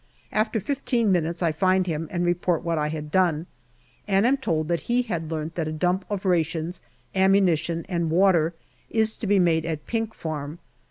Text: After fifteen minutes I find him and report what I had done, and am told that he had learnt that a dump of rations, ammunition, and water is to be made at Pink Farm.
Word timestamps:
After 0.31 0.59
fifteen 0.59 1.11
minutes 1.11 1.43
I 1.43 1.51
find 1.51 1.85
him 1.85 2.07
and 2.09 2.25
report 2.25 2.63
what 2.63 2.79
I 2.79 2.87
had 2.87 3.11
done, 3.11 3.45
and 4.07 4.25
am 4.25 4.35
told 4.37 4.67
that 4.67 4.79
he 4.89 5.03
had 5.03 5.29
learnt 5.29 5.53
that 5.53 5.67
a 5.67 5.71
dump 5.71 6.05
of 6.09 6.25
rations, 6.25 6.81
ammunition, 7.13 7.85
and 7.87 8.09
water 8.09 8.55
is 8.89 9.15
to 9.17 9.27
be 9.27 9.37
made 9.37 9.63
at 9.63 9.85
Pink 9.85 10.15
Farm. 10.15 10.57